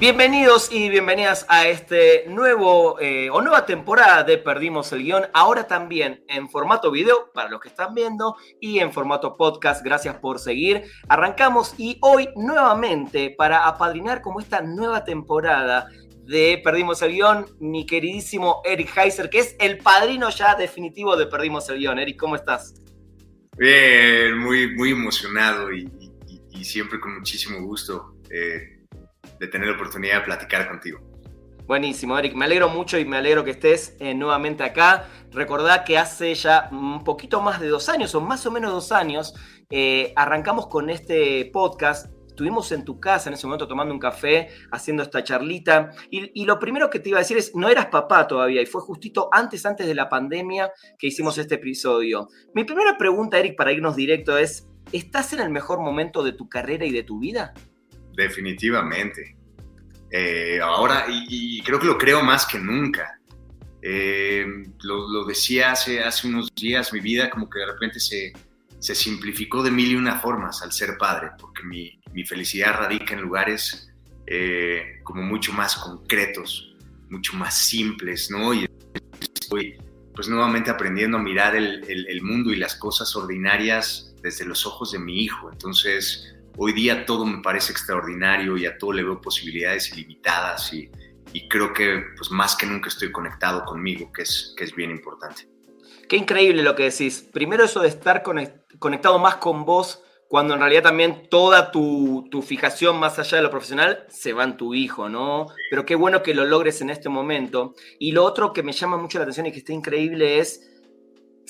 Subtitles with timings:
[0.00, 5.66] Bienvenidos y bienvenidas a este nuevo eh, o nueva temporada de Perdimos el Guión, ahora
[5.66, 9.84] también en formato video para los que están viendo y en formato podcast.
[9.84, 10.84] Gracias por seguir.
[11.06, 15.90] Arrancamos y hoy nuevamente para apadrinar como esta nueva temporada
[16.24, 21.26] de Perdimos el Guión, mi queridísimo Eric Heiser, que es el padrino ya definitivo de
[21.26, 21.98] Perdimos el Guión.
[21.98, 22.72] Eric, ¿cómo estás?
[23.58, 25.90] Bien, muy, muy emocionado y,
[26.64, 28.14] siempre con muchísimo gusto.
[28.30, 28.79] Eh,
[29.40, 31.00] de tener la oportunidad de platicar contigo.
[31.66, 32.34] Buenísimo, Eric.
[32.34, 35.06] Me alegro mucho y me alegro que estés eh, nuevamente acá.
[35.30, 38.92] Recordá que hace ya un poquito más de dos años, o más o menos dos
[38.92, 39.34] años,
[39.70, 42.12] eh, arrancamos con este podcast.
[42.26, 45.90] Estuvimos en tu casa en ese momento tomando un café, haciendo esta charlita.
[46.10, 48.66] Y, y, lo primero que te iba a decir es, no eras papá todavía, y
[48.66, 52.28] fue justito antes, antes de la pandemia que hicimos este episodio.
[52.52, 56.48] Mi primera pregunta, Eric, para irnos directo es, ¿estás en el mejor momento de tu
[56.48, 57.54] carrera y de tu vida?
[58.20, 59.34] Definitivamente.
[60.10, 63.18] Eh, ahora, y, creo que lo creo más que nunca.
[63.80, 64.44] Eh,
[64.82, 68.34] lo, decía hace, hace unos días, mi vida como que de repente se,
[68.78, 73.14] se simplificó de mil y una formas al ser padre, porque mi, mi felicidad radica
[73.14, 73.90] en lugares
[74.26, 76.76] eh, como mucho más concretos,
[77.08, 78.52] mucho más simples, ¿no?
[78.52, 78.68] Y
[79.18, 79.78] estoy
[80.14, 84.66] pues nuevamente aprendiendo a mirar el, el, el mundo y las cosas ordinarias desde los
[84.66, 85.50] ojos de mi hijo.
[85.50, 90.90] Entonces, hoy día todo me parece extraordinario y a todo le veo posibilidades ilimitadas y,
[91.48, 95.48] creo que pues más que nunca estoy conectado conmigo, que es, que es bien importante.
[96.08, 97.28] Qué increíble lo que decís.
[97.32, 98.24] Primero eso de estar
[98.80, 103.42] conectado más con vos, cuando en realidad también toda tu, tu, fijación más allá de
[103.42, 105.46] lo profesional se va en tu hijo, ¿no?
[105.70, 107.74] Pero qué bueno que lo logres en este momento.
[107.98, 110.79] Y lo otro que me llama mucho la atención y que está increíble es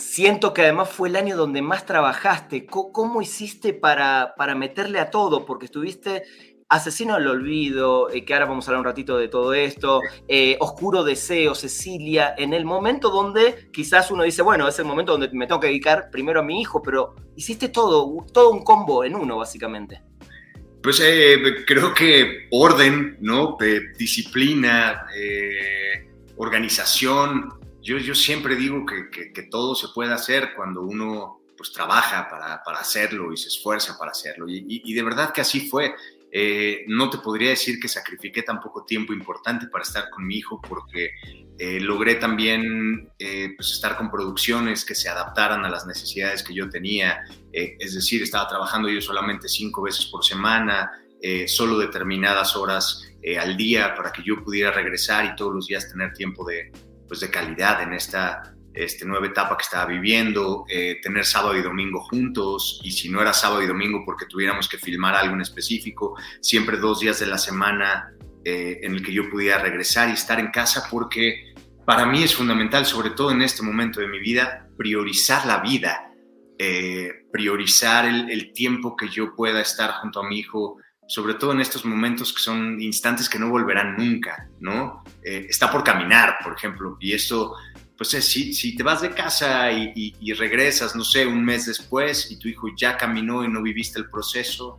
[0.01, 2.65] Siento que además fue el año donde más trabajaste.
[2.65, 5.45] ¿Cómo, hiciste para, para, meterle a todo?
[5.45, 6.23] Porque estuviste
[6.71, 10.57] Asesino al Olvido, eh, que ahora vamos a hablar un ratito de todo esto, eh,
[10.61, 15.29] Oscuro Deseo, Cecilia, en el momento donde quizás uno dice, bueno, es el momento donde
[15.33, 19.17] me tengo que dedicar primero a mi hijo, pero hiciste todo, todo un combo en
[19.17, 20.01] uno, básicamente.
[20.83, 21.37] Pues eh,
[21.67, 23.59] creo que orden, ¿no?
[23.99, 25.07] disciplina,
[26.37, 32.29] organización, yo, yo siempre digo que, que, todo se puede hacer cuando uno pues trabaja
[32.29, 34.49] para, para hacerlo y se esfuerza para hacerlo.
[34.49, 35.95] Y, y, de verdad que así fue.
[36.33, 40.37] Eh, no te podría decir que sacrifiqué tan poco tiempo importante para estar con mi
[40.37, 41.11] hijo porque
[41.59, 46.55] eh, logré también eh, pues estar con producciones que se adaptaran a las necesidades que
[46.55, 47.25] yo tenía.
[47.53, 50.93] es decir, estaba trabajando yo solamente cinco veces por semana,
[51.47, 53.03] solo determinadas horas
[53.39, 56.71] al día para que yo pudiera regresar y todos los días tener tiempo de,
[57.11, 61.61] pues, de calidad en esta este, nueva etapa que estaba viviendo, eh, tener sábado y
[61.61, 65.41] domingo juntos, y si no era sábado y domingo porque tuviéramos que filmar algo en
[65.41, 68.13] específico, siempre dos días de la semana
[68.45, 71.53] eh, en el que yo pudiera regresar y estar en casa, porque
[71.85, 76.13] para mí es fundamental, sobre todo en este momento de mi vida, priorizar la vida,
[76.61, 80.77] eh, priorizar el, el tiempo que yo pueda estar junto a mi hijo,
[81.11, 85.03] sobre todo en estos momentos que son instantes que no volverán nunca, ¿no?
[85.25, 87.57] Eh, está por caminar, por ejemplo, y esto,
[87.99, 92.31] pues es, si, si te vas de casa y, regresas, no sé, un mes después
[92.31, 94.79] y tu hijo ya caminó y no viviste el proceso,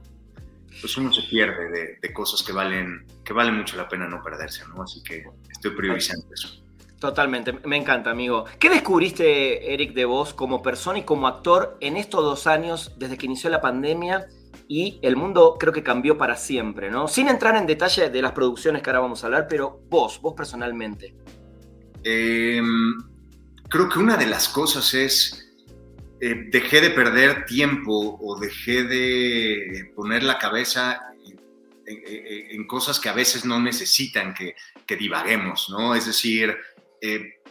[0.80, 4.64] pues uno se pierde de, cosas que valen, que valen mucho la pena no perderse,
[4.74, 4.84] ¿no?
[4.84, 6.64] Así que estoy priorizando eso.
[6.98, 8.46] Totalmente, me encanta, amigo.
[8.58, 13.18] ¿Qué descubriste, Eric, de vos como persona y como actor en estos dos años desde
[13.18, 14.30] que inició la pandemia?
[14.74, 17.10] Y el mundo creo que cambió para siempre, ¿no?
[17.10, 20.34] Sin entrar en detalle de las producciones que ahora vamos a hablar, pero vos, vos
[20.34, 21.14] personalmente.
[22.06, 22.96] Em,
[23.68, 25.54] creo que una de las cosas es,
[26.22, 31.02] eh, dejé de perder tiempo o dejé de poner la cabeza
[31.86, 34.56] en, cosas que a veces no necesitan que,
[34.88, 35.96] que divaguemos, ¿no?
[35.96, 36.56] Es decir,
[37.02, 37.42] eh,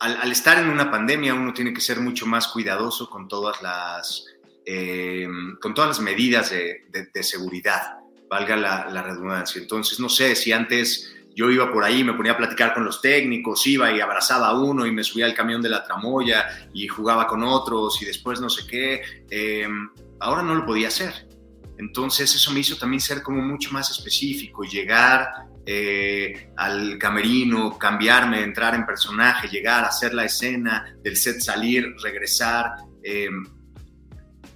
[0.00, 3.60] al, al estar en una pandemia uno tiene que ser mucho más cuidadoso con todas
[3.60, 4.33] las
[4.66, 5.28] eh,
[5.60, 9.60] con todas las medidas de, seguridad, valga la, redundancia.
[9.60, 13.02] Entonces, no sé si antes yo iba por ahí, me ponía a platicar con los
[13.02, 16.86] técnicos, iba y abrazaba a uno y me subía al camión de la tramoya y
[16.86, 19.02] jugaba con otros y después no sé qué.
[19.30, 19.66] Eh,
[20.20, 21.28] ahora no lo podía hacer.
[21.76, 25.28] Entonces eso me hizo también ser como mucho más específico, llegar
[25.66, 32.76] eh, al camerino, cambiarme, entrar en personaje, llegar, hacer la escena, del set salir, regresar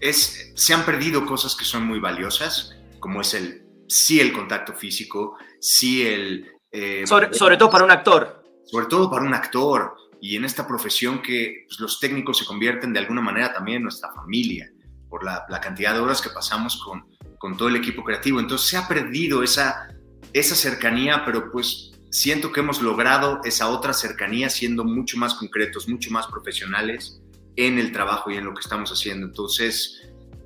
[0.00, 5.36] se han perdido cosas que son muy valiosas, como es el, sí el contacto físico,
[5.60, 6.52] sí el...
[6.70, 8.44] Eh, sobre, todo para un actor.
[8.64, 12.92] Sobre todo para un actor y en esta profesión que pues, los técnicos se convierten
[12.92, 14.70] de alguna manera también en nuestra familia,
[15.08, 17.06] por la, cantidad de horas que pasamos con,
[17.38, 18.40] con, todo el equipo creativo.
[18.40, 19.88] Entonces se ha perdido esa,
[20.32, 25.88] esa cercanía, pero pues siento que hemos logrado esa otra cercanía siendo mucho más concretos,
[25.88, 27.22] mucho más profesionales
[27.58, 29.26] en el trabajo y en lo que estamos haciendo.
[29.26, 30.00] Entonces,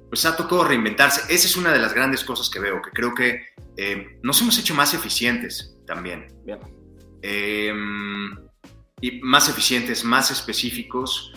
[0.08, 1.32] pues ha tocado reinventarse.
[1.32, 4.58] Esa es una de las grandes cosas que veo, que creo que eh, nos hemos
[4.58, 6.26] hecho más eficientes también.
[7.20, 8.30] Em,
[9.02, 11.34] y más eficientes, más específicos.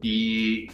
[0.00, 0.66] Y,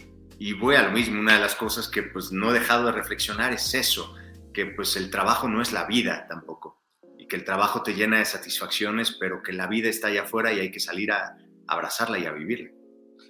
[0.57, 3.51] voy a lo mismo, una de las cosas que pues no he dejado de reflexionar
[3.51, 4.15] es eso,
[4.53, 6.81] que pues el trabajo no es la vida tampoco.
[7.17, 10.53] Y que el trabajo te llena de satisfacciones, pero que la vida está allá afuera
[10.53, 11.35] y hay que salir a
[11.67, 12.78] abrazarla y a vivirla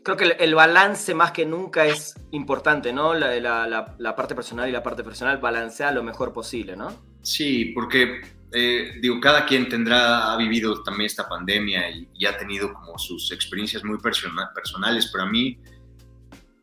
[0.04, 3.14] creo que el, balance más que nunca es importante, ¿no?
[3.14, 6.96] La, parte personal y la parte personal, balancear lo mejor posible, ¿no?
[7.22, 12.74] Sí, porque, eh, digo, cada quien tendrá, ha vivido también esta pandemia y, ha tenido
[12.74, 15.60] como sus experiencias muy personales, pero a mí,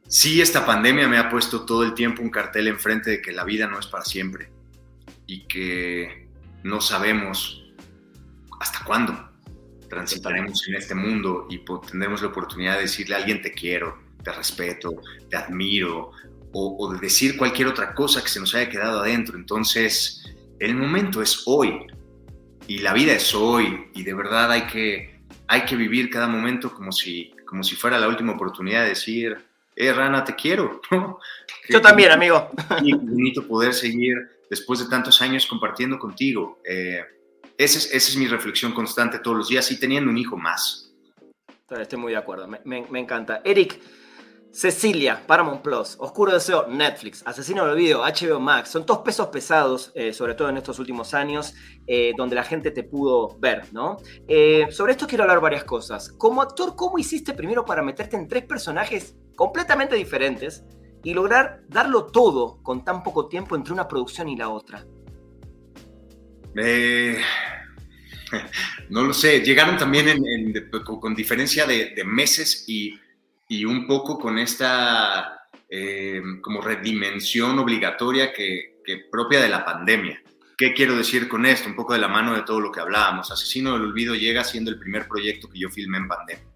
[0.09, 3.45] sí, esta pandemia me ha puesto todo el tiempo un cartel enfrente de que la
[3.45, 4.51] vida no es para siempre
[5.27, 6.29] y que
[6.63, 7.63] no sabemos
[8.61, 9.26] hasta cuándo
[9.89, 11.59] transitaremos en este mundo y
[11.91, 14.91] tendremos la oportunidad de decirle a alguien te quiero, te respeto,
[15.29, 16.13] te admiro,
[16.53, 19.37] o, de decir cualquier otra cosa que se nos haya quedado adentro.
[19.37, 20.25] Entonces,
[20.59, 21.87] el momento es hoy
[22.67, 26.73] y la vida es hoy y de verdad hay que, hay que vivir cada momento
[26.73, 29.37] como si, como si fuera la última oportunidad de decir,
[29.77, 30.81] eh, Rana, te quiero.
[31.69, 32.51] Yo también, amigo.
[32.83, 34.17] Y bonito poder seguir
[34.49, 36.61] después de tantos años compartiendo contigo.
[36.65, 37.05] Eh,
[37.59, 40.95] esa es, mi reflexión constante todos los días y teniendo un hijo más.
[41.71, 43.41] Estoy muy de acuerdo, me, encanta.
[43.45, 43.81] Eric,
[44.53, 49.91] Cecilia, Paramount Plus, Oscuro Deseo, Netflix, Asesino del Olvido, HBO Max, son todos pesos pesados,
[49.95, 51.55] eh, sobre todo en estos últimos años,
[51.87, 53.97] eh, donde la gente te pudo ver, ¿no?
[54.29, 56.13] Eh, sobre esto quiero hablar varias cosas.
[56.13, 60.65] Como actor, ¿cómo hiciste primero para meterte en tres personajes completamente diferentes
[61.03, 64.87] y lograr darlo todo con tan poco tiempo entre una producción y la otra?
[66.59, 67.19] Eh,
[68.91, 70.23] no lo sé, llegaron también
[70.83, 72.99] con diferencia de, meses y,
[73.65, 78.75] un poco con esta eh, como redimensión obligatoria que,
[79.11, 80.23] propia de la pandemia.
[80.57, 81.69] ¿Qué quiero decir con esto?
[81.69, 83.31] Un poco de la mano de todo lo que hablábamos.
[83.31, 86.47] Asesino del Olvido llega siendo el primer proyecto que yo filmé en pandemia.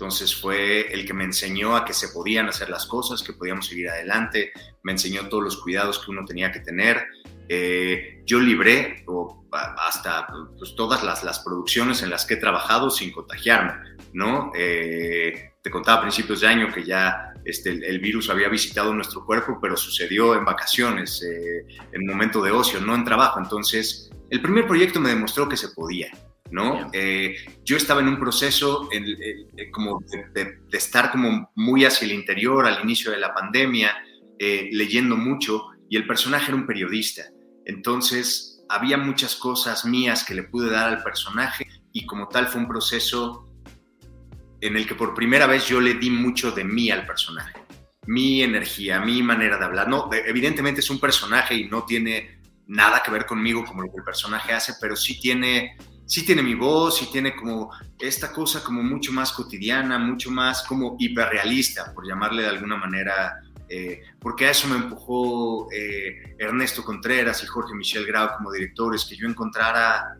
[0.00, 3.66] Entonces fue el que me enseñó a que se podían hacer las cosas, que podíamos
[3.66, 4.52] seguir adelante,
[4.82, 7.06] me enseñó todos los cuidados que uno tenía que tener
[7.52, 9.04] eh, yo libré
[9.76, 13.72] hasta pues, todas las, las, producciones en las que he trabajado sin contagiarme,
[14.12, 14.52] ¿no?
[14.54, 19.26] Eh, te contaba a principios de año que ya este, el, virus había visitado nuestro
[19.26, 23.40] cuerpo, pero sucedió en vacaciones, eh, en momento de ocio, no en trabajo.
[23.40, 26.12] Entonces, el primer proyecto me demostró que se podía,
[26.52, 26.88] ¿no?
[27.64, 28.88] yo estaba en un proceso
[29.72, 30.00] como
[30.34, 33.92] de, de, estar como muy hacia el interior al inicio de la pandemia,
[34.38, 37.24] leyendo mucho, y el personaje era un periodista.
[37.66, 42.60] Entonces, había muchas cosas mías que le pude dar al personaje y como tal fue
[42.60, 43.48] un proceso
[44.60, 47.58] en el que por primera vez yo le di mucho de mí al personaje.
[48.06, 49.88] Mi energía, mi manera de hablar.
[49.88, 53.98] No, evidentemente es un personaje y no tiene nada que ver conmigo como lo que
[53.98, 58.62] el personaje hace, pero sí tiene, sí tiene mi voz, sí tiene como esta cosa
[58.62, 63.40] como mucho más cotidiana, mucho más como hiperrealista, por llamarle de alguna manera
[63.72, 69.04] eh, porque a eso me empujó eh, Ernesto Contreras y Jorge Michel Grau como directores,
[69.04, 70.18] que yo encontrara,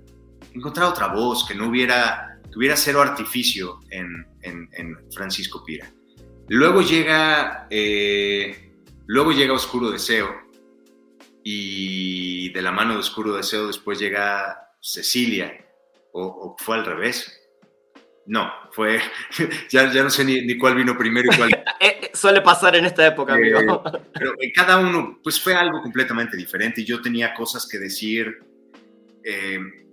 [0.54, 4.24] encontrara otra voz, que no hubiera, que hubiera cero artificio en,
[5.12, 5.90] Francisco Pira.
[6.46, 8.72] Luego llega, eh,
[9.06, 10.30] luego llega Oscuro Deseo
[11.42, 15.66] y de la mano de Oscuro Deseo después llega Cecilia,
[16.12, 17.39] o fue al revés.
[18.30, 19.00] No, fue.
[19.70, 21.50] Ya, ya no sé ni, cuál vino primero y cuál.
[21.80, 23.58] Eh, eh, suele pasar en esta época, amigo.
[23.58, 27.78] Eh, pero en cada uno, pues fue algo completamente diferente y yo tenía cosas que
[27.78, 28.38] decir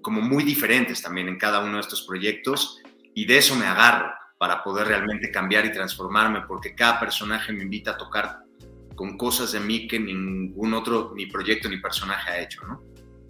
[0.01, 2.81] como muy diferentes también en cada uno de estos proyectos
[3.13, 7.63] y de eso me agarro para poder realmente cambiar y transformarme porque cada personaje me
[7.63, 8.39] invita a tocar
[8.95, 12.81] con cosas de mí que ningún otro, ni proyecto ni personaje ha hecho, ¿no?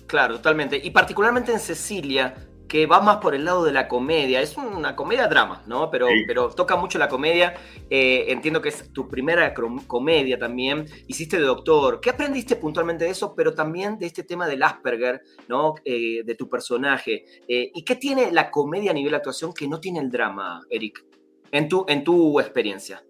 [0.05, 0.79] Claro, totalmente.
[0.81, 2.35] Y particularmente en Cecilia,
[2.67, 4.41] que va más por el lado de la comedia.
[4.41, 5.89] Es una comedia-drama, ¿no?
[5.89, 7.55] Pero, pero toca mucho la comedia.
[7.89, 10.85] Eh, entiendo que es tu primera comedia también.
[11.07, 11.99] Hiciste de doctor.
[12.01, 13.33] ¿Qué aprendiste puntualmente de eso?
[13.35, 15.75] Pero también de este tema del Asperger, ¿no?
[15.85, 17.25] Eh, de tu personaje.
[17.47, 20.61] Eh, ¿Y qué tiene la comedia a nivel de actuación que no tiene el drama,
[20.69, 21.05] Eric?
[21.51, 23.03] En tu, en tu experiencia.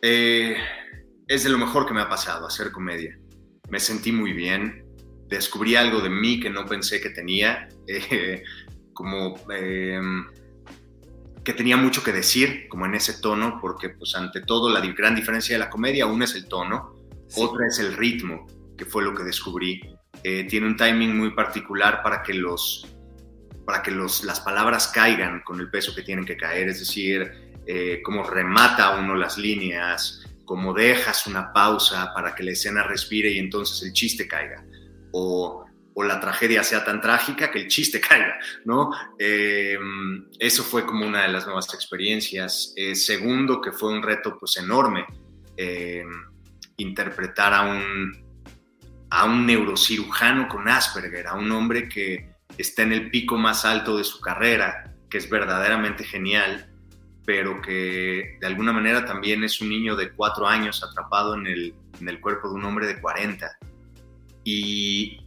[0.00, 3.18] es de lo mejor que me ha pasado hacer comedia.
[3.68, 4.92] Me sentí muy bien
[5.32, 7.68] descubrí algo de mí que no pensé que tenía,
[8.92, 10.26] como em,
[11.44, 15.14] que tenía mucho que decir, como en ese tono, porque pues ante todo la gran
[15.14, 16.94] diferencia de la comedia, una es el tono,
[17.36, 18.46] otra es el ritmo,
[18.76, 19.80] que fue lo que descubrí.
[20.22, 22.88] Eh, tiene un timing muy particular para que los
[23.64, 27.52] para que los, las palabras caigan con el peso que tienen que caer, es decir,
[27.64, 33.30] eh, cómo remata uno las líneas, cómo dejas una pausa para que la escena respire
[33.30, 34.64] y entonces el chiste caiga
[35.12, 35.61] o,
[35.96, 38.90] la tragedia sea tan trágica que el chiste caiga, ¿no?
[39.18, 39.78] Eh,
[40.38, 42.72] eso fue como una de las nuevas experiencias.
[42.76, 45.04] Eh, segundo, que fue un reto pues enorme,
[45.56, 46.04] eh,
[46.78, 48.24] interpretar a un,
[49.10, 53.96] a un neurocirujano con Asperger, a un hombre que está en el pico más alto
[53.96, 56.70] de su carrera, que es verdaderamente genial,
[57.24, 61.74] pero que de alguna manera también es un niño de cuatro años atrapado en el,
[62.00, 63.58] en el cuerpo de un hombre de 40
[64.44, 65.21] y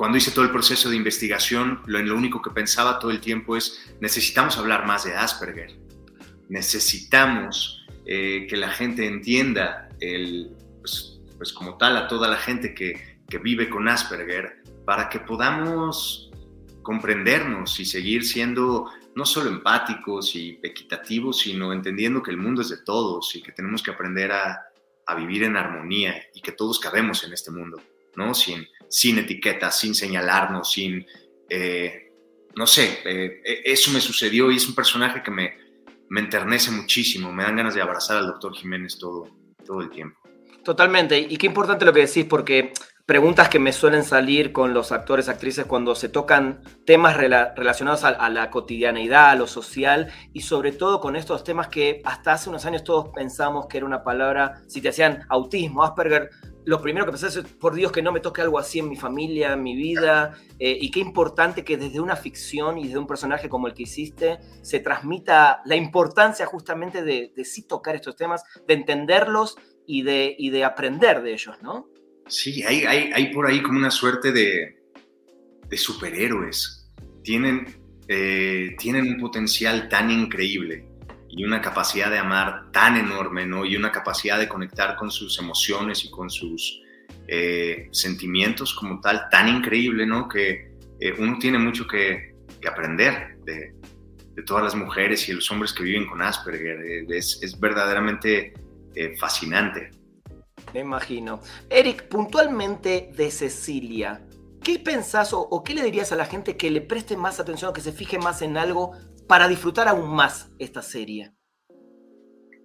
[0.00, 3.54] cuando hice todo el proceso de investigación, lo, lo único que pensaba todo el tiempo
[3.54, 5.78] es, necesitamos hablar más de Asperger.
[6.48, 12.74] Necesitamos eh, que la gente entienda, el, pues, pues, como tal, a toda la gente
[12.74, 16.30] que, que vive con Asperger, para que podamos
[16.80, 22.70] comprendernos y seguir siendo no solo empáticos y equitativos, sino entendiendo que el mundo es
[22.70, 24.62] de todos y que tenemos que aprender a,
[25.06, 27.82] a vivir en armonía y que todos cabemos en este mundo,
[28.16, 28.34] ¿no?
[28.34, 31.06] Sin, sin etiquetas, sin señalarnos, sin,
[31.48, 32.12] eh,
[32.56, 35.54] no sé, eh, e, eso me sucedió y es un personaje que me,
[36.08, 39.28] me enternece muchísimo, me dan ganas de abrazar al doctor Jiménez todo,
[39.64, 40.18] todo el tiempo.
[40.64, 42.72] Totalmente, y qué importante lo que decís, porque
[43.10, 48.28] preguntas que me suelen salir con los actores, actrices cuando se tocan temas relacionados a,
[48.28, 52.66] la cotidianeidad, a lo social y sobre todo con estos temas que hasta hace unos
[52.66, 56.30] años todos pensamos que era una palabra, si te hacían autismo, Asperger,
[56.64, 58.94] lo primero que pensé es, por Dios, que no me toque algo así en mi
[58.94, 63.08] familia, en mi vida, eh, y qué importante que desde una ficción y desde un
[63.08, 68.14] personaje como el que hiciste se transmita la importancia justamente de, de sí tocar estos
[68.14, 71.88] temas, de entenderlos y de, y de aprender de ellos, ¿no?
[72.30, 74.76] Sí, hay, por ahí como una suerte de,
[75.76, 76.88] superhéroes.
[77.24, 77.66] Tienen,
[78.06, 80.86] eh, tienen un potencial tan increíble
[81.28, 83.64] y una capacidad de amar tan enorme, ¿no?
[83.64, 86.80] Y una capacidad de conectar con sus emociones y con sus
[87.26, 90.28] eh, sentimientos como tal, tan increíble, ¿no?
[90.28, 92.30] Que eh, uno tiene mucho que,
[92.68, 93.74] aprender de,
[94.46, 97.04] todas las mujeres y los hombres que viven con Asperger.
[97.08, 98.54] Es verdaderamente
[99.18, 99.99] fascinante.
[100.74, 101.40] Me imagino.
[101.68, 104.24] Eric, puntualmente de Cecilia,
[104.62, 107.72] ¿qué pensás o, qué le dirías a la gente que le preste más atención o
[107.72, 108.92] que se fije más en algo
[109.26, 111.32] para disfrutar aún más esta serie?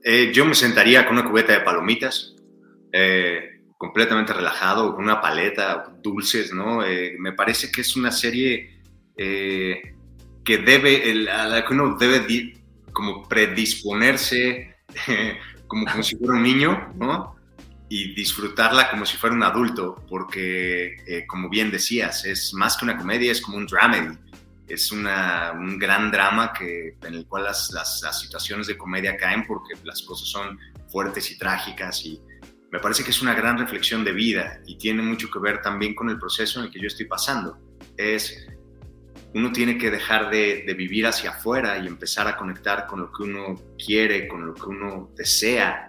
[0.04, 2.36] Eh, yo me sentaría con una cubeta de palomitas,
[2.92, 6.84] eh, completamente relajado, con una paleta, dulces, ¿no?
[6.84, 8.72] Eh, me parece que es una serie
[9.18, 12.54] que debe, a la que uno debe
[12.92, 14.76] como predisponerse
[15.68, 17.35] como, como si fuera un niño, ¿no?
[17.96, 22.84] Y disfrutarla como si fuera un adulto, porque, eh, como bien decías, es más que
[22.84, 24.18] una comedia, es como un dramedy.
[24.68, 29.16] Es una, un gran drama que, en el cual las, las, las, situaciones de comedia
[29.16, 30.60] caen porque las cosas son
[30.90, 32.20] fuertes y trágicas y
[32.70, 35.96] me parece que es una gran reflexión de vida y tiene mucho que ver también
[35.96, 37.58] con el proceso en el que yo estoy pasando.
[37.96, 38.46] Es,
[39.34, 43.12] uno tiene que dejar de, de vivir hacia afuera y empezar a conectar con lo
[43.14, 45.88] que uno quiere, con lo que uno desea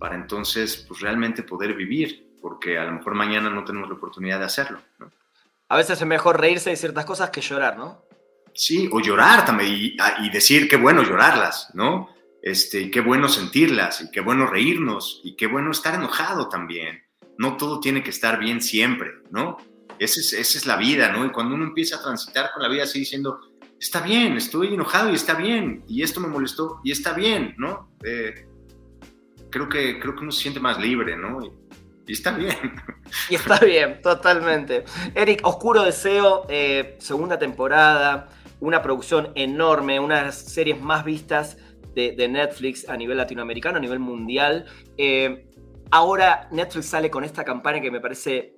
[0.00, 4.38] para entonces pues realmente poder vivir, porque a lo mejor mañana no tenemos la oportunidad
[4.38, 4.80] de hacerlo.
[5.68, 8.02] A veces es mejor reírse de ciertas cosas que llorar, ¿no?
[8.54, 12.08] Sí, o llorar también ah, y, decir qué bueno llorarlas, ¿no?
[12.42, 17.04] Este, y qué bueno sentirlas, y qué bueno reírnos, y qué bueno estar enojado también.
[17.36, 19.58] No todo tiene que estar bien siempre, ¿no?
[19.98, 21.26] Esa es, esa es la vida, ¿no?
[21.26, 23.38] Y cuando uno empieza a transitar con la vida así diciendo,
[23.78, 27.92] está bien, estoy enojado y está bien, y esto me molestó y está bien, ¿no?
[28.02, 28.46] Eh,
[29.50, 31.42] creo que, creo que uno se siente más libre, ¿no?
[31.42, 32.56] Y, está bien.
[33.28, 34.84] Y está bien, totalmente.
[35.14, 38.28] Eric, Oscuro Deseo, eh, segunda temporada,
[38.60, 41.56] una producción enorme, una de las series más vistas
[41.94, 44.66] de, Netflix a nivel latinoamericano, a nivel mundial.
[44.96, 45.46] Eh,
[45.90, 48.54] ahora Netflix sale con esta campaña que me parece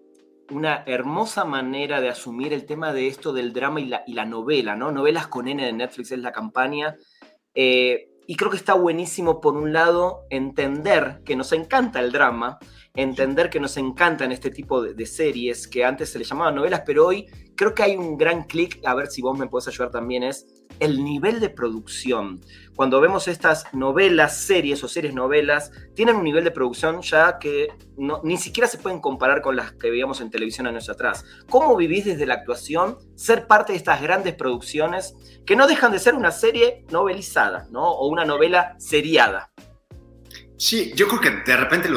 [0.51, 4.27] una hermosa manera de asumir el tema de esto del drama y la, y la
[4.27, 4.93] novela, ¿no?
[4.93, 6.97] Novelas con N de Netflix es la campaña.
[7.55, 12.59] Eh, y creo que está buenísimo, por un lado, entender que nos encanta el drama,
[12.95, 17.07] entender que nos encantan este tipo de, series que antes se le llamaban novelas, pero
[17.07, 17.27] hoy
[17.57, 20.62] creo que hay un gran clic, a ver si vos me podés ayudar también, es
[20.83, 22.41] el nivel de producción.
[22.75, 27.69] Cuando vemos estas novelas, series o series novelas, tienen un nivel de producción ya que
[28.25, 31.25] ni siquiera se pueden comparar con las que veíamos en televisión años atrás.
[31.49, 35.15] ¿Cómo vivís desde la actuación ser parte de estas grandes producciones
[35.47, 37.89] que no dejan de ser una serie novelizada, ¿no?
[37.89, 39.53] O una novela seriada.
[40.57, 41.89] Sí, yo creo que de repente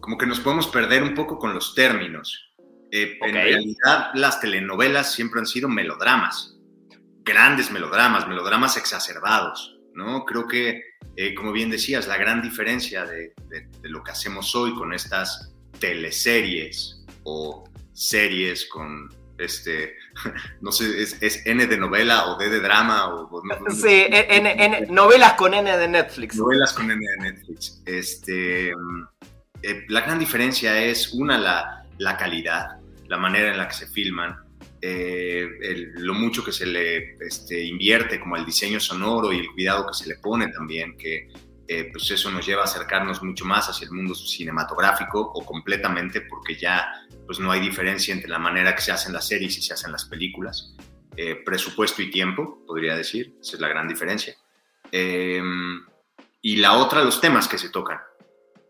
[0.00, 2.50] como que nos podemos perder un poco con los términos.
[2.90, 6.49] Eh, en realidad, las telenovelas siempre han sido melodramas,
[7.30, 10.24] grandes melodramas, melodramas exacerbados, ¿no?
[10.24, 10.82] Creo que,
[11.16, 13.32] eh, como bien decías, la gran diferencia de,
[13.82, 19.08] lo que hacemos hoy con estas teleseries o series con
[19.38, 19.94] este,
[20.60, 23.42] no sé, es, N de novela o D de drama o...
[23.70, 26.36] sí, N, novelas con N de Netflix.
[26.36, 27.80] Novelas con N de Netflix.
[27.86, 28.70] Este,
[29.62, 33.86] eh, la gran diferencia es, una, la, la calidad, la manera en la que se
[33.86, 34.36] filman,
[34.82, 39.86] eh, lo mucho que se le este, invierte como el diseño sonoro y el cuidado
[39.86, 41.28] que se le pone también, que
[41.68, 46.22] eh, pues eso nos lleva a acercarnos mucho más hacia el mundo cinematográfico o completamente
[46.22, 46.86] porque ya
[47.26, 49.92] pues no hay diferencia entre la manera que se hacen las series y se hacen
[49.92, 50.74] las películas.
[51.16, 54.34] Eh, presupuesto y tiempo, podría decir, esa es la gran diferencia.
[56.42, 57.98] y la otra, los temas que se tocan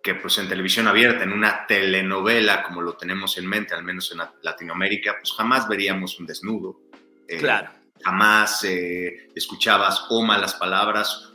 [0.03, 4.11] que pues en televisión abierta, en una telenovela como lo tenemos en mente, al menos
[4.13, 6.81] en Latinoamérica, pues jamás veríamos un desnudo.
[7.29, 7.71] Eh, claro.
[8.03, 11.35] Jamás eh, escuchabas o malas palabras,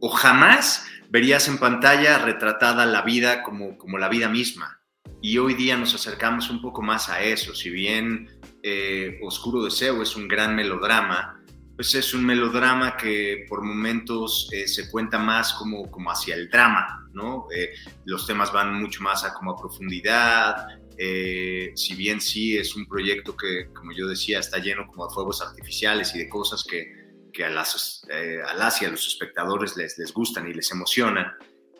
[0.00, 4.80] o jamás verías en pantalla retratada la vida como, como la vida misma.
[5.20, 7.54] Y hoy día nos acercamos un poco más a eso.
[7.54, 8.28] Si bien
[8.62, 11.41] eh, Oscuro Deseo es un gran melodrama,
[11.82, 17.08] pues es un melodrama que por momentos se cuenta más como, como hacia el drama,
[17.12, 17.48] ¿no?
[17.52, 17.72] Eh,
[18.04, 20.64] los temas van mucho más a como a profundidad,
[20.96, 25.12] eh, si bien sí es un proyecto que, como yo decía, está lleno como de
[25.12, 26.86] fuegos artificiales y de cosas que,
[27.32, 31.32] que a, las, eh, a y a los espectadores les, les gustan y les emocionan,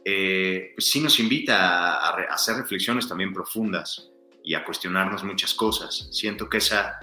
[0.02, 4.10] pues sí nos invita a, hacer reflexiones también profundas
[4.42, 6.08] y a cuestionarnos muchas cosas.
[6.10, 6.98] Siento que esa,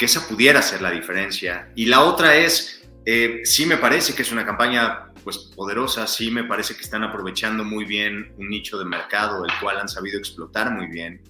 [0.00, 1.70] que esa pudiera ser la diferencia.
[1.76, 2.88] Y la otra es,
[3.44, 7.64] sí me parece que es una campaña pues poderosa, sí me parece que están aprovechando
[7.64, 11.22] muy bien un nicho de mercado, el cual han sabido explotar muy bien.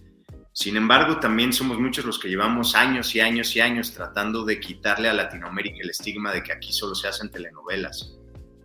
[0.53, 4.61] Sin embargo, también somos muchos los que llevamos años y años y años tratando de
[4.61, 8.18] quitarle a Latinoamérica el estigma de que aquí solo se hacen telenovelas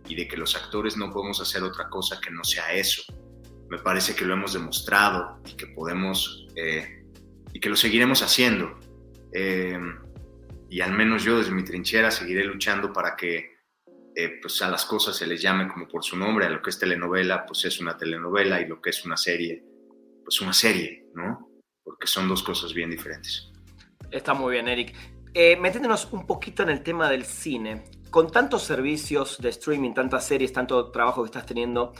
[0.06, 3.02] y de que los actores no podemos hacer otra cosa que no sea eso.
[3.68, 7.04] Me parece que lo hemos demostrado y que podemos eh,
[7.52, 8.78] y que lo seguiremos haciendo.
[9.32, 9.76] Eh,
[10.68, 13.56] y al menos yo desde mi trinchera seguiré luchando para que
[14.14, 16.70] eh, pues a las cosas se les llame como por su nombre, a lo que
[16.70, 19.62] es telenovela, pues es una telenovela y lo que es una serie,
[20.24, 21.50] pues una serie, ¿no?
[21.84, 23.52] Porque son dos cosas bien diferentes.
[24.10, 24.94] Está muy bien, Eric.
[25.34, 30.26] Eh, metiéndonos un poquito en el tema del cine, con tantos servicios de streaming, tantas
[30.26, 31.92] series, tanto trabajo que estás teniendo,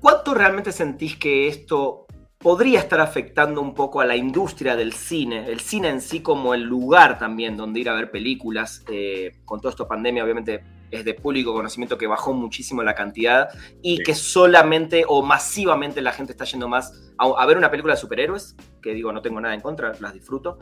[0.00, 2.05] ¿cuánto realmente sentís que esto
[2.38, 6.54] podría estar afectando un poco a la industria del cine, el cine en sí como
[6.54, 11.04] el lugar también donde ir a ver películas, eh, con toda esta pandemia obviamente es
[11.04, 13.48] de público conocimiento que bajó muchísimo la cantidad
[13.82, 18.00] y que solamente o masivamente la gente está yendo más a, ver una película de
[18.00, 20.58] superhéroes, que digo, no tengo nada en contra, las disfruto.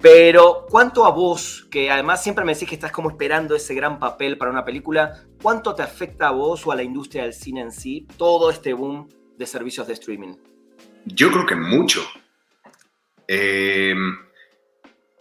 [0.00, 3.98] Pero, ¿cuánto a vos, que además siempre me decís que estás como esperando ese gran
[3.98, 7.62] papel para una película, cuánto te afecta a vos o a la industria del cine
[7.62, 10.34] en sí todo este boom de servicios de streaming?
[11.04, 12.06] Yo creo que mucho.
[13.26, 13.94] Eh,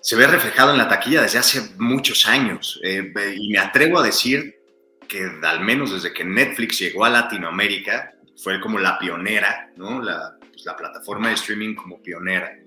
[0.08, 2.80] se ve reflejado en la taquilla desde hace muchos años.
[2.82, 4.58] Eh, y me atrevo a decir
[5.06, 10.02] que al menos desde que Netflix llegó a Latinoamérica, fue como la pionera, ¿no?
[10.02, 12.58] La, pues, la plataforma de streaming como pionera.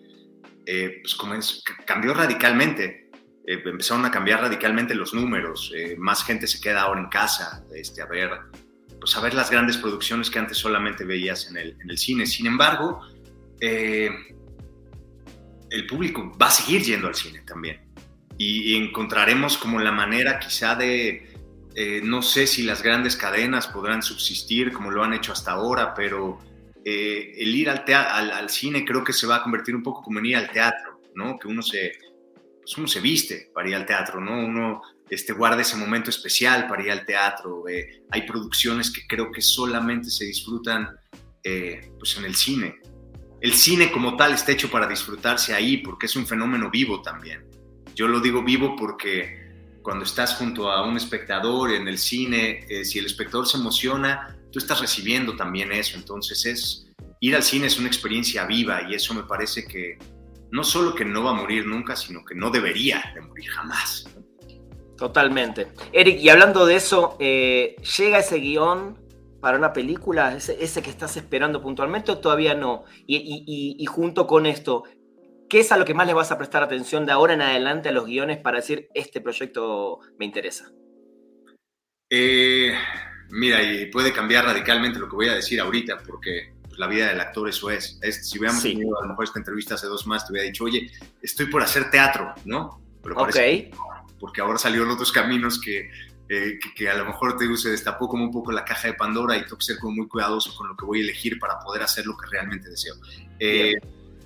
[0.66, 1.16] Eh, pues
[1.87, 3.09] cambió radicalmente.
[3.46, 5.73] Eh, empezaron a cambiar radicalmente los números.
[5.96, 8.33] más gente se queda ahora en casa este, a, ver,
[9.01, 12.27] pues a ver las grandes producciones que antes solamente veías en el, en el cine.
[12.27, 13.01] Sin embargo,
[15.71, 17.81] el público va a seguir yendo al cine también.
[18.37, 21.31] Y, encontraremos como la manera quizá de,
[21.75, 25.93] eh, no sé si las grandes cadenas podrán subsistir como lo han hecho hasta ahora,
[25.95, 26.39] pero
[26.85, 30.19] eh, el ir al, al, cine creo que se va a convertir un poco como
[30.21, 31.39] en ir al teatro, ¿no?
[31.39, 31.93] Que uno se,
[32.63, 34.43] pues uno se viste para ir al teatro, ¿no?
[34.43, 37.68] Uno este, guarda ese momento especial para ir al teatro.
[37.68, 40.88] Eh, hay producciones que creo que solamente se disfrutan
[41.42, 42.75] pues en el cine,
[43.40, 47.46] el cine como tal está hecho para disfrutarse ahí, porque es un fenómeno vivo también.
[47.94, 52.85] Yo lo digo vivo porque cuando estás junto a un espectador en el cine, eh,
[52.85, 55.96] si el espectador se emociona, tú estás recibiendo también eso.
[55.96, 56.87] Entonces es
[57.20, 59.99] ir al cine es una experiencia viva y eso me parece que
[60.51, 64.07] no solo que no va a morir nunca, sino que no debería de morir jamás.
[65.01, 65.69] Totalmente.
[65.95, 68.99] Eric, y hablando de eso, eh, ¿llega ese guion
[69.41, 72.85] para una película, ese, que estás esperando puntualmente o todavía no?
[73.07, 74.85] Y, junto con esto,
[75.49, 77.89] ¿qué es a lo que más le vas a prestar atención de ahora en adelante
[77.89, 80.71] a los guiones para decir, este proyecto me interesa?
[82.11, 82.75] Eh,
[83.31, 87.09] mira, y puede cambiar radicalmente lo que voy a decir ahorita, porque pues, la vida
[87.09, 87.99] del actor eso es.
[88.03, 90.91] si hubiéramos tenido a lo mejor esta entrevista hace dos más, te hubiera dicho, oye,
[91.23, 92.83] estoy por hacer teatro, ¿no?
[93.03, 93.37] Pero ok.
[94.20, 95.90] Porque ahora salieron otros caminos que
[96.33, 99.37] eh, que, a lo mejor te se destapó como un poco la caja de Pandora
[99.37, 101.83] y tengo que ser como muy cuidadoso con lo que voy a elegir para poder
[101.83, 102.94] hacer lo que realmente deseo.
[103.40, 103.74] Eh,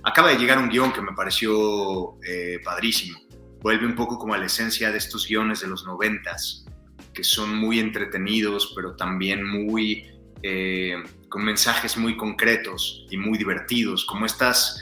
[0.03, 3.17] acaba de llegar un guion que me pareció eh, padrísimo.
[3.59, 6.67] Vuelve un poco como a la esencia de estos guiones de los noventas,
[7.11, 10.11] que son muy entretenidos, pero también muy
[11.27, 14.79] con mensajes muy concretos y muy divertidos, como estas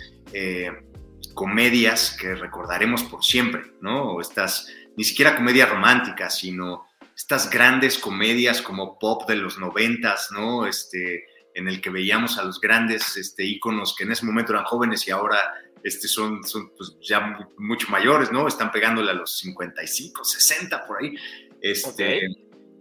[1.34, 4.12] comedias que recordaremos por siempre, ¿no?
[4.12, 10.30] O estas, ni siquiera comedias románticas, sino estas grandes comedias como pop de los noventas,
[10.32, 10.66] ¿no?
[10.66, 11.26] Este,
[11.56, 15.08] en el que veíamos a los grandes este, íconos que en ese momento eran jóvenes
[15.08, 15.38] y ahora
[15.84, 18.48] este, son, son pues, ya mucho mayores, ¿no?
[18.48, 21.16] Están pegándole a los 55, 60 por ahí.
[21.62, 22.28] Este,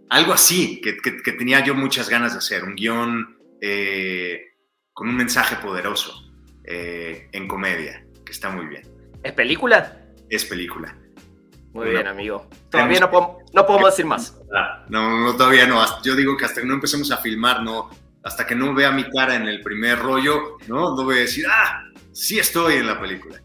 [0.09, 4.41] Algo así, que, que, tenía yo muchas ganas de hacer, un guion eh,
[4.93, 6.13] con un mensaje poderoso
[6.65, 8.83] eh, en comedia, que está muy bien.
[9.23, 10.05] ¿Es película?
[10.29, 10.97] Es película.
[11.73, 12.47] Muy bien, amigo.
[12.69, 14.39] Todavía no, podemos decir más.
[14.89, 15.83] No, no, todavía no.
[16.03, 17.89] Yo digo que hasta que no empecemos a filmar, no,
[18.23, 21.45] hasta que no vea mi cara en el primer rollo, no, no voy a decir,
[21.49, 23.41] ah, sí estoy en la película.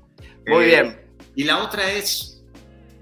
[0.46, 1.00] Muy eh, bien.
[1.36, 2.44] Y la otra es,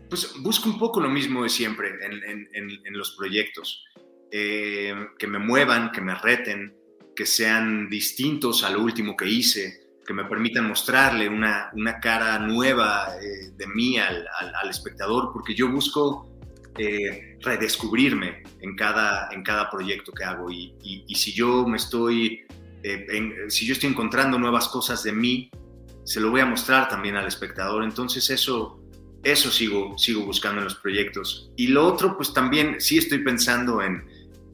[0.08, 3.84] pues busco un poco lo mismo de siempre en, los proyectos.
[4.30, 6.76] Eh, que me muevan, que me reten,
[7.16, 12.38] que sean distintos a lo último que hice que me permitan mostrarle una, una cara
[12.38, 14.24] nueva eh, de mí al,
[14.62, 16.28] al, espectador, porque yo busco
[16.78, 22.46] eh, redescubrirme en cada, en cada proyecto que hago y, y, si yo me estoy,
[22.82, 25.50] eh, si yo estoy encontrando nuevas cosas de mí,
[26.04, 28.80] se lo voy a mostrar también al espectador, entonces eso,
[29.24, 31.50] eso sigo, sigo buscando en los proyectos.
[31.56, 34.06] Y lo otro, pues también sí estoy pensando en,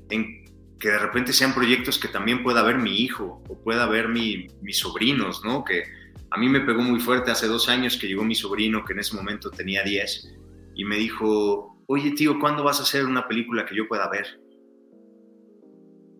[0.08, 0.41] en
[0.82, 4.48] que de repente sean proyectos que también pueda ver mi hijo o pueda ver mi,
[4.62, 5.62] mis sobrinos, ¿no?
[5.62, 5.84] Que
[6.28, 8.98] a mí me pegó muy fuerte hace dos años que llegó mi sobrino, que en
[8.98, 10.34] ese momento tenía 10,
[10.74, 14.40] y me dijo, oye tío, ¿cuándo vas a hacer una película que yo pueda ver?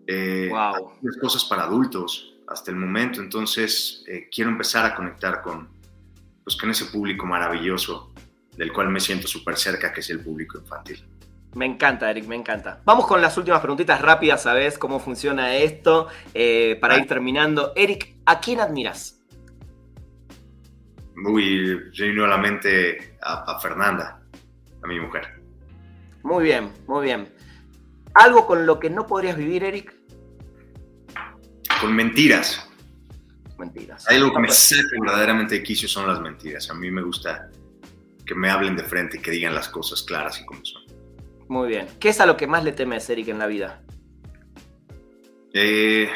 [0.07, 0.93] Eh, wow.
[1.21, 5.71] cosas para adultos hasta el momento, entonces eh, quiero empezar a conectar con,
[6.45, 8.15] pues, con ese público maravilloso
[8.57, 11.05] del cual me siento súper cerca, que es el público infantil.
[11.55, 12.81] Me encanta, Eric, me encanta.
[12.85, 16.09] Vamos con las últimas preguntitas rápidas, ¿sabes cómo funciona esto?
[16.33, 17.73] Eh, para ir terminando.
[17.77, 19.21] Eric, ¿a quién admiras?
[21.15, 24.23] Muy genuinamente a, a Fernanda,
[24.83, 25.43] a mi mujer.
[26.23, 27.29] Muy bien, muy bien.
[28.15, 29.95] ¿Algo con lo que no podrías vivir, Eric?
[31.81, 32.69] Con mentiras.
[33.59, 34.09] Mentiras.
[34.09, 36.71] Hay algo que me saca verdaderamente de quicio son las mentiras.
[36.71, 37.51] A mí me gusta
[38.25, 40.82] que me hablen de frente y que digan las cosas claras y como son.
[41.53, 41.87] Muy bien.
[42.01, 43.83] ¿Qué es a lo que más le temes, Eric, en la vida?
[45.53, 46.09] Eh,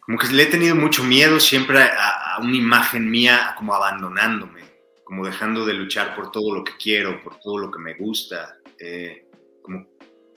[0.00, 4.60] como que le he tenido mucho miedo siempre a, una imagen mía como abandonándome,
[5.02, 8.58] como dejando de luchar por todo lo que quiero, por todo lo que me gusta,
[8.78, 9.30] eh,
[9.62, 9.86] como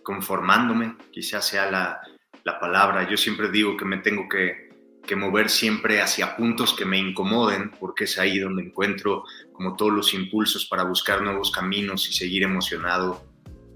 [0.04, 2.00] conformándome, quizás sea la,
[2.46, 3.10] la, palabra.
[3.10, 4.70] Yo siempre digo que me tengo que,
[5.12, 9.92] que mover siempre hacia puntos que me incomoden, porque es ahí donde encuentro como todos
[9.92, 13.22] los impulsos para buscar nuevos caminos y seguir emocionado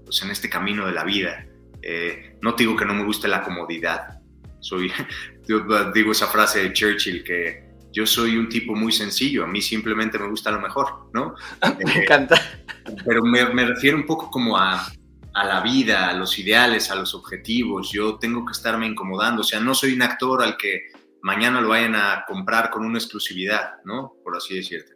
[0.06, 1.46] pues, en este camino de la vida.
[1.82, 4.18] Eh, no digo que no me guste la comodidad,
[4.60, 4.90] soy,
[5.94, 10.18] digo esa frase de Churchill que yo soy un tipo muy sencillo, a mí simplemente
[10.18, 11.34] me gusta lo mejor, ¿no?
[11.84, 12.40] me eh, encanta.
[13.04, 14.90] Pero me, me, refiero un poco como a,
[15.34, 19.44] a la vida, a los ideales, a los objetivos, yo tengo que estarme incomodando, o
[19.44, 20.95] sea, no soy un actor al que
[21.26, 24.14] mañana lo vayan a comprar con una exclusividad, ¿no?
[24.22, 24.94] Por así decirte.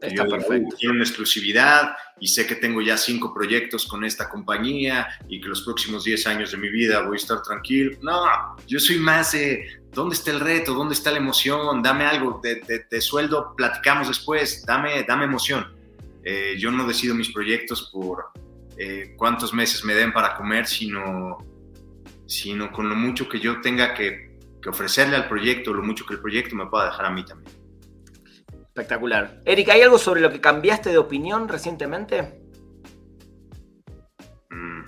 [0.00, 0.76] Está perfecto.
[0.78, 5.48] Quiero una exclusividad y sé que tengo ya cinco proyectos con esta compañía y que
[5.48, 7.98] los próximos 10 años de mi vida voy a estar tranquilo.
[8.02, 8.24] No,
[8.68, 13.00] yo soy más de dónde está el reto, dónde está la emoción, dame algo de,
[13.00, 15.74] sueldo, platicamos después, dame, dame emoción.
[16.24, 18.26] Eh, yo no decido mis proyectos por
[18.78, 21.38] eh, cuántos meses me den para comer, sino,
[22.26, 24.31] sino con lo mucho que yo tenga que
[24.62, 27.52] que ofrecerle al proyecto lo mucho que el proyecto me pueda dejar a mí también.
[28.74, 29.40] Espectacular.
[29.44, 32.40] Eric, ¿hay algo sobre lo que cambiaste de opinión recientemente?
[34.50, 34.82] Mm.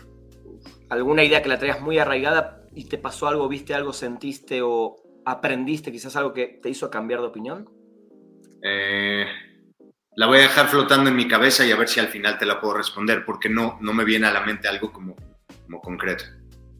[0.88, 4.96] ¿Alguna idea que la traías muy arraigada y te pasó algo, viste algo, sentiste o
[5.26, 7.68] aprendiste quizás algo que te hizo cambiar de opinión?
[8.62, 9.26] Eh,
[10.16, 12.46] la voy a dejar flotando en mi cabeza y a ver si al final te
[12.46, 15.16] la puedo responder, porque no, no me viene a la mente algo como,
[15.64, 16.24] como concreto.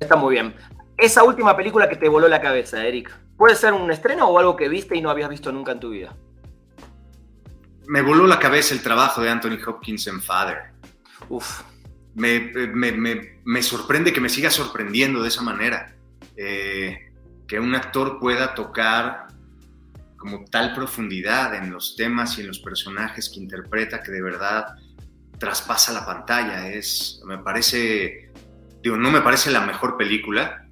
[0.01, 0.55] Está muy bien.
[0.97, 4.57] Esa última película que te voló la cabeza, Eric, ¿puede ser un estreno o algo
[4.57, 6.17] que viste y no habías visto nunca en tu vida?
[7.87, 10.73] Me voló la cabeza el trabajo de Anthony Hopkins en Father.
[11.29, 11.63] Uf.
[12.15, 15.95] Me, me, me, me sorprende que me siga sorprendiendo de esa manera.
[16.37, 17.13] Eh,
[17.47, 19.29] que un actor pueda tocar
[20.17, 24.75] como tal profundidad en los temas y en los personajes que interpreta que de verdad
[25.39, 26.69] traspasa la pantalla.
[26.69, 28.33] Es, me parece,
[28.83, 30.64] digo, no me parece la mejor película,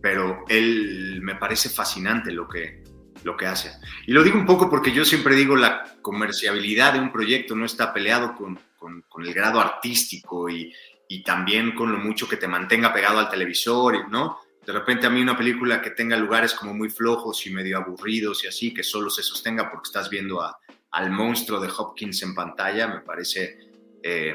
[0.00, 2.82] pero él me parece fascinante lo que,
[3.24, 3.72] lo que hace.
[4.06, 7.66] Y lo digo un poco porque yo siempre digo la comerciabilidad de un proyecto no
[7.66, 10.72] está peleado con, con, el grado artístico y,
[11.08, 14.38] y, también con lo mucho que te mantenga pegado al televisor, ¿no?
[14.64, 18.44] de repente a mí una película que tenga lugares como muy flojos y medio aburridos
[18.44, 20.58] y así, que solo se sostenga porque estás viendo a,
[20.92, 23.58] al monstruo de Hopkins en pantalla, me parece,
[24.02, 24.34] eh,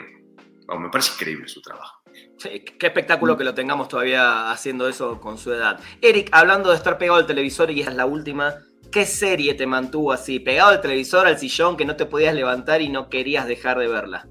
[0.67, 2.04] me parece increíble su trabajo.
[2.41, 5.79] Qué espectáculo que lo tengamos todavía haciendo eso con su edad.
[6.01, 8.55] Eric, hablando de estar pegado al televisor y es la última,
[8.91, 12.81] ¿qué serie te mantuvo así, pegado al televisor, al sillón, que no te podías levantar
[12.81, 14.27] y no querías dejar de verla?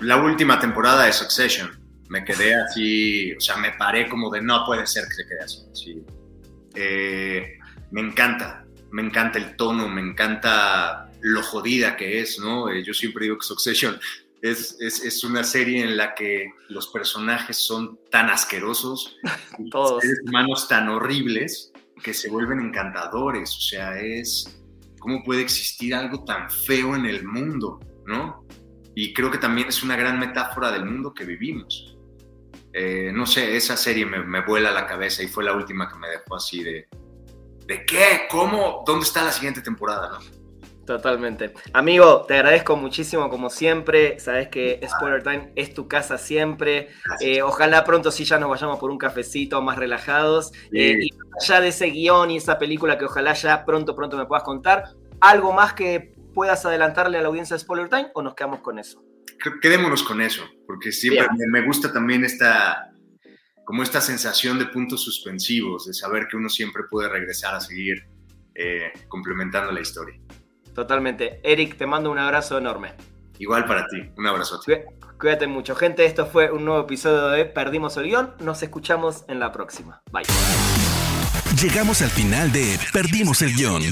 [0.00, 1.70] La última temporada de Succession
[2.08, 5.40] me quedé así, o sea, me paré como de no puede ser que se quede
[5.42, 6.04] así.
[6.74, 7.58] Eh,
[7.90, 12.68] me encanta, me encanta el tono, me encanta lo jodida que es, ¿no?
[12.68, 13.98] Eh, yo siempre digo que Succession
[14.44, 19.16] es, es, es, una serie en la que los personajes son tan asquerosos,
[19.70, 24.62] todos seres humanos tan horribles que se vuelven encantadores, o sea, es
[25.00, 28.44] cómo puede existir algo tan feo en el mundo, ¿no?
[28.94, 31.96] Y creo que también es una gran metáfora del mundo que vivimos.
[32.74, 35.98] Eh, no sé, esa serie me, me, vuela la cabeza y fue la última que
[35.98, 36.86] me dejó así de,
[37.66, 38.26] ¿de qué?
[38.30, 38.84] ¿Cómo?
[38.86, 40.18] ¿Dónde está la siguiente temporada?
[40.18, 40.43] No?
[40.86, 41.54] Totalmente.
[41.72, 44.20] Amigo, te agradezco muchísimo como siempre.
[44.20, 46.90] Sabes que Spoiler Time es tu casa siempre.
[47.20, 50.52] Eh, ojalá pronto sí ya nos vayamos por un cafecito más relajados.
[50.70, 50.78] Sí.
[50.78, 51.10] Eh, y
[51.46, 54.84] ya de ese guion y esa película que ojalá ya pronto, pronto me puedas contar.
[55.20, 58.78] ¿Algo más que puedas adelantarle a la audiencia de Spoiler Time o nos quedamos con
[58.78, 59.02] eso?
[59.60, 61.50] quedémonos con eso, porque siempre Bien.
[61.50, 62.92] me gusta también esta,
[63.64, 68.06] como esta sensación de puntos suspensivos, de saber que uno siempre puede regresar a seguir
[68.54, 70.18] eh, complementando la historia.
[70.74, 71.40] Totalmente.
[71.42, 72.92] Eric, te mando un abrazo enorme.
[73.38, 74.60] Igual para ti, un abrazo.
[75.18, 76.04] Cuídate mucho, gente.
[76.04, 78.34] Esto fue un nuevo episodio de Perdimos el guion.
[78.40, 80.02] Nos escuchamos en la próxima.
[80.12, 80.24] Bye.
[81.60, 83.82] Llegamos al final de Perdimos el guion.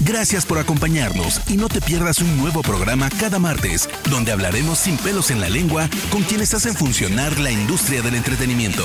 [0.00, 4.96] Gracias por acompañarnos y no te pierdas un nuevo programa cada martes, donde hablaremos sin
[4.98, 8.84] pelos en la lengua con quienes hacen funcionar la industria del entretenimiento.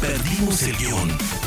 [0.00, 1.41] Perdimos el guion.